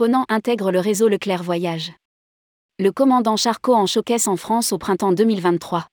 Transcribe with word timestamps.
Ponant 0.00 0.24
intègre 0.30 0.72
le 0.72 0.80
réseau 0.80 1.08
Leclerc 1.08 1.42
Voyage. 1.42 1.92
Le 2.78 2.90
commandant 2.90 3.36
Charcot 3.36 3.74
en 3.74 3.84
showcase 3.84 4.28
en 4.28 4.38
France 4.38 4.72
au 4.72 4.78
printemps 4.78 5.12
2023. 5.12 5.88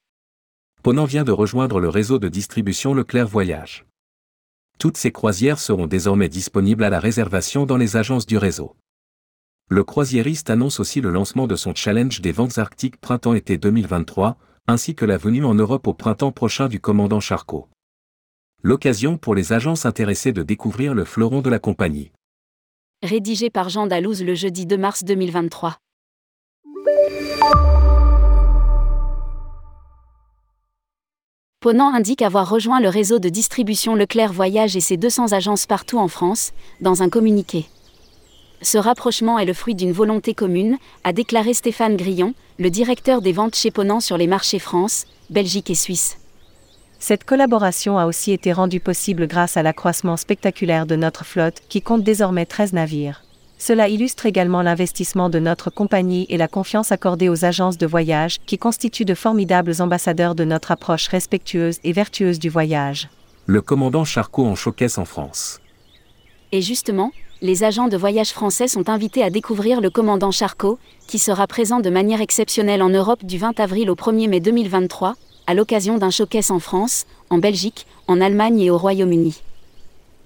Ponant 0.81 1.04
vient 1.04 1.25
de 1.25 1.33
rejoindre 1.33 1.81
le 1.81 1.89
réseau 1.89 2.17
de 2.17 2.29
distribution 2.29 2.93
Leclerc 2.93 3.28
Voyage. 3.28 3.86
Toutes 4.79 4.96
ces 4.96 5.11
croisières 5.11 5.59
seront 5.59 5.88
désormais 5.88 6.29
disponibles 6.29 6.86
à 6.86 6.89
la 6.89 7.01
réservation 7.01 7.65
dans 7.65 7.75
les 7.75 7.97
agences 7.97 8.25
du 8.25 8.38
réseau. 8.38 8.78
Le 9.68 9.83
croisiériste 9.83 10.50
annonce 10.50 10.79
aussi 10.79 11.01
le 11.01 11.10
lancement 11.10 11.46
de 11.46 11.57
son 11.57 11.75
challenge 11.75 12.21
des 12.21 12.32
ventes 12.32 12.60
arctiques 12.60 13.01
printemps-été 13.01 13.57
2023, 13.57 14.37
ainsi 14.68 14.96
que 14.96 15.04
la 15.04 15.18
venue 15.18 15.43
en 15.43 15.54
Europe 15.54 15.86
au 15.86 15.93
printemps 15.93 16.32
prochain 16.32 16.69
du 16.69 16.79
commandant 16.79 17.19
Charcot. 17.19 17.68
L'occasion 18.64 19.18
pour 19.18 19.36
les 19.36 19.51
agences 19.51 19.86
intéressées 19.86 20.32
de 20.32 20.43
découvrir 20.43 20.93
le 20.93 21.04
fleuron 21.04 21.42
de 21.42 21.50
la 21.50 21.60
compagnie. 21.60 22.14
Rédigé 23.04 23.51
par 23.51 23.69
Jean 23.69 23.86
Dalouse 23.86 24.24
le 24.24 24.33
jeudi 24.33 24.65
2 24.65 24.75
mars 24.75 25.04
2023. 25.04 25.78
Ponant 31.60 31.93
indique 31.93 32.23
avoir 32.23 32.50
rejoint 32.50 32.80
le 32.80 32.89
réseau 32.89 33.20
de 33.20 33.30
distribution 33.30 33.94
Leclerc 33.94 34.33
Voyage 34.33 34.75
et 34.75 34.80
ses 34.80 34.97
200 34.97 35.33
agences 35.33 35.67
partout 35.67 36.00
en 36.00 36.08
France, 36.08 36.53
dans 36.81 37.03
un 37.03 37.09
communiqué. 37.09 37.67
Ce 38.64 38.80
rapprochement 38.80 39.38
est 39.38 39.45
le 39.45 39.53
fruit 39.53 39.75
d'une 39.75 39.92
volonté 39.92 40.34
commune, 40.34 40.80
a 41.03 41.14
déclaré 41.14 41.53
Stéphane 41.53 41.98
Grillon, 41.98 42.34
le 42.58 42.72
directeur 42.72 43.22
des 43.22 43.31
ventes 43.31 43.53
chez 43.53 43.70
Ponant 43.70 44.00
sur 44.00 44.17
les 44.17 44.25
marchés 44.25 44.58
France, 44.58 45.06
Belgique 45.30 45.70
et 45.70 45.75
Suisse. 45.75 46.17
Cette 47.00 47.23
collaboration 47.23 48.00
a 48.00 48.06
aussi 48.06 48.31
été 48.31 48.52
rendue 48.52 48.80
possible 48.80 49.28
grâce 49.28 49.56
à 49.56 49.64
l'accroissement 49.64 50.17
spectaculaire 50.17 50.86
de 50.86 50.95
notre 50.95 51.26
flotte, 51.26 51.62
qui 51.70 51.81
compte 51.81 52.03
désormais 52.03 52.45
13 52.45 52.73
navires. 52.73 53.23
Cela 53.59 53.88
illustre 53.90 54.26
également 54.26 54.62
l'investissement 54.62 55.30
de 55.30 55.40
notre 55.40 55.70
compagnie 55.70 56.25
et 56.30 56.38
la 56.38 56.48
confiance 56.48 56.92
accordée 56.92 57.30
aux 57.30 57.45
agences 57.45 57.78
de 57.78 57.88
voyage, 57.88 58.38
qui 58.45 58.58
constituent 58.58 59.06
de 59.06 59.16
formidables 59.16 59.73
ambassadeurs 59.80 60.36
de 60.36 60.44
notre 60.44 60.72
approche 60.72 61.08
respectueuse 61.08 61.80
et 61.84 61.92
vertueuse 61.92 62.40
du 62.40 62.50
voyage. 62.50 63.09
Le 63.45 63.62
commandant 63.62 64.03
Charcot 64.03 64.45
en 64.45 64.56
showcase 64.56 64.98
en 64.98 65.06
France. 65.06 65.59
Et 66.52 66.62
justement, 66.62 67.12
les 67.42 67.64
agents 67.64 67.88
de 67.88 67.98
voyage 67.98 68.31
français 68.31 68.68
sont 68.68 68.90
invités 68.90 69.23
à 69.23 69.30
découvrir 69.30 69.81
le 69.81 69.90
commandant 69.90 70.31
Charcot, 70.31 70.80
qui 71.08 71.20
sera 71.20 71.48
présent 71.48 71.80
de 71.80 71.90
manière 71.90 72.22
exceptionnelle 72.22 72.81
en 72.81 72.90
Europe 72.90 73.23
du 73.23 73.38
20 73.38 73.59
avril 73.59 73.90
au 73.90 73.95
1er 73.95 74.30
mai 74.30 74.40
2023, 74.40 75.16
à 75.48 75.53
l'occasion 75.53 75.98
d'un 75.98 76.12
showcase 76.12 76.52
en 76.52 76.59
France, 76.59 77.06
en 77.30 77.38
Belgique, 77.38 77.88
en 78.08 78.22
Allemagne 78.22 78.59
et 78.59 78.70
au 78.70 78.78
Royaume-Uni. 78.78 79.42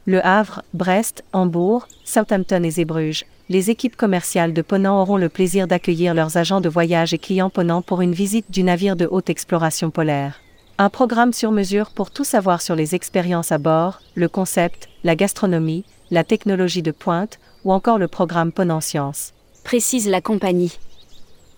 Le 0.05 0.25
Havre, 0.25 0.64
Brest, 0.73 1.23
Hambourg, 1.31 1.88
Southampton 2.03 2.64
et 2.64 2.72
Zeebrugge, 2.72 3.25
les 3.49 3.69
équipes 3.69 3.95
commerciales 3.95 4.53
de 4.53 4.61
Ponant 4.61 4.99
auront 4.99 5.17
le 5.17 5.30
plaisir 5.30 5.67
d'accueillir 5.67 6.14
leurs 6.14 6.38
agents 6.38 6.61
de 6.61 6.69
voyage 6.69 7.14
et 7.14 7.19
clients 7.19 7.49
Ponant 7.49 7.81
pour 7.81 8.02
une 8.02 8.14
visite 8.14 8.49
du 8.49 8.64
navire 8.64 8.95
de 8.95 9.08
haute 9.09 9.30
exploration 9.30 9.92
polaire. 9.92 10.42
Un 10.77 10.89
programme 10.89 11.33
sur 11.33 11.52
mesure 11.52 11.92
pour 11.92 12.09
tout 12.09 12.23
savoir 12.23 12.61
sur 12.61 12.75
les 12.75 12.95
expériences 12.95 13.52
à 13.52 13.59
bord, 13.59 14.02
le 14.16 14.27
concept, 14.27 14.89
la 15.03 15.16
gastronomie, 15.16 15.86
la 16.09 16.23
technologie 16.23 16.81
de 16.81 16.92
pointe 16.92 17.39
ou 17.64 17.72
encore 17.72 17.99
le 17.99 18.08
programme 18.08 18.52
Ponant 18.52 18.81
Science. 18.81 19.33
Précise 19.64 20.08
la 20.08 20.22
compagnie. 20.22 20.80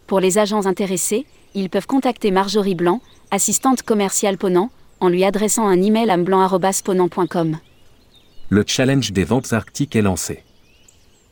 Pour 0.08 0.20
les 0.20 0.38
agents 0.38 0.66
intéressés, 0.66 1.26
ils 1.54 1.70
peuvent 1.70 1.88
contacter 1.88 2.32
Marjorie 2.32 2.76
Blanc, 2.76 3.00
assistante 3.34 3.82
commerciale 3.82 4.38
Ponant, 4.38 4.70
en 5.00 5.10
lui 5.10 5.24
adressant 5.24 5.68
un 5.68 5.82
email 5.82 6.12
à 6.12 6.18
mblanc.ponant.com. 6.18 7.58
Le 8.50 8.64
challenge 8.68 9.12
des 9.12 9.24
ventes 9.24 9.54
arctiques 9.54 9.96
est 9.96 10.04
lancé. 10.04 10.44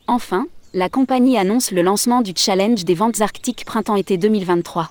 Enfin, 0.08 0.48
la 0.74 0.90
compagnie 0.90 1.38
annonce 1.38 1.72
le 1.72 1.84
lancement 1.84 2.22
du 2.22 2.34
challenge 2.36 2.86
des 2.86 2.96
ventes 2.96 3.22
arctiques 3.22 3.66
printemps-été 3.66 4.18
2023. 4.18 4.90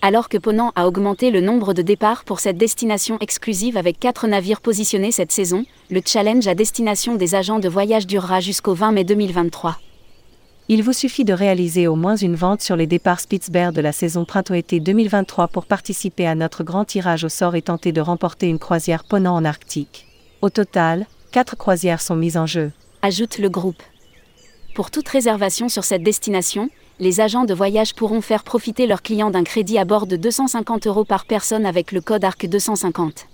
Alors 0.00 0.30
que 0.30 0.38
Ponant 0.38 0.72
a 0.76 0.86
augmenté 0.86 1.30
le 1.30 1.42
nombre 1.42 1.74
de 1.74 1.82
départs 1.82 2.24
pour 2.24 2.40
cette 2.40 2.56
destination 2.56 3.18
exclusive 3.20 3.76
avec 3.76 4.00
4 4.00 4.26
navires 4.26 4.62
positionnés 4.62 5.12
cette 5.12 5.32
saison, 5.32 5.66
le 5.90 6.00
challenge 6.04 6.46
à 6.46 6.54
destination 6.54 7.16
des 7.16 7.34
agents 7.34 7.58
de 7.58 7.68
voyage 7.68 8.06
durera 8.06 8.40
jusqu'au 8.40 8.72
20 8.72 8.92
mai 8.92 9.04
2023. 9.04 9.78
Il 10.66 10.82
vous 10.82 10.94
suffit 10.94 11.26
de 11.26 11.34
réaliser 11.34 11.86
au 11.88 11.94
moins 11.94 12.16
une 12.16 12.36
vente 12.36 12.62
sur 12.62 12.74
les 12.74 12.86
départs 12.86 13.20
Spitzberg 13.20 13.74
de 13.74 13.82
la 13.82 13.92
saison 13.92 14.24
printemps-été 14.24 14.80
2023 14.80 15.48
pour 15.48 15.66
participer 15.66 16.26
à 16.26 16.34
notre 16.34 16.64
grand 16.64 16.86
tirage 16.86 17.22
au 17.24 17.28
sort 17.28 17.54
et 17.54 17.60
tenter 17.60 17.92
de 17.92 18.00
remporter 18.00 18.48
une 18.48 18.58
croisière 18.58 19.04
Ponant 19.04 19.34
en 19.34 19.44
Arctique. 19.44 20.06
Au 20.40 20.48
total, 20.48 21.06
quatre 21.32 21.54
croisières 21.56 22.00
sont 22.00 22.16
mises 22.16 22.38
en 22.38 22.46
jeu. 22.46 22.72
Ajoute 23.02 23.36
le 23.36 23.50
groupe. 23.50 23.82
Pour 24.74 24.90
toute 24.90 25.06
réservation 25.06 25.68
sur 25.68 25.84
cette 25.84 26.02
destination, 26.02 26.70
les 26.98 27.20
agents 27.20 27.44
de 27.44 27.52
voyage 27.52 27.94
pourront 27.94 28.22
faire 28.22 28.42
profiter 28.42 28.86
leurs 28.86 29.02
clients 29.02 29.30
d'un 29.30 29.44
crédit 29.44 29.76
à 29.76 29.84
bord 29.84 30.06
de 30.06 30.16
250 30.16 30.86
euros 30.86 31.04
par 31.04 31.26
personne 31.26 31.66
avec 31.66 31.92
le 31.92 32.00
code 32.00 32.24
ARC 32.24 32.46
250. 32.46 33.26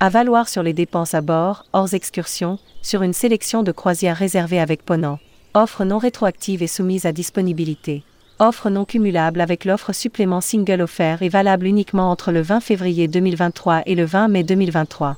À 0.00 0.08
valoir 0.08 0.48
sur 0.48 0.64
les 0.64 0.72
dépenses 0.72 1.14
à 1.14 1.20
bord, 1.20 1.64
hors 1.72 1.94
excursion, 1.94 2.58
sur 2.82 3.02
une 3.02 3.12
sélection 3.12 3.62
de 3.62 3.70
croisières 3.70 4.16
réservées 4.16 4.58
avec 4.58 4.84
Ponant. 4.84 5.20
Offre 5.52 5.84
non 5.84 5.98
rétroactive 5.98 6.62
et 6.62 6.68
soumise 6.68 7.06
à 7.06 7.12
disponibilité. 7.12 8.04
Offre 8.38 8.70
non 8.70 8.84
cumulable 8.84 9.40
avec 9.40 9.64
l'offre 9.64 9.92
supplément 9.92 10.40
single 10.40 10.80
offert 10.80 11.22
et 11.22 11.28
valable 11.28 11.66
uniquement 11.66 12.12
entre 12.12 12.30
le 12.30 12.40
20 12.40 12.60
février 12.60 13.08
2023 13.08 13.82
et 13.86 13.96
le 13.96 14.04
20 14.04 14.28
mai 14.28 14.44
2023. 14.44 15.16